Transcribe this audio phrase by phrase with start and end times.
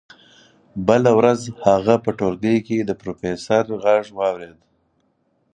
[0.87, 4.59] بله ورځ هغه په ټولګي کې د پروفیسور غږ واورېد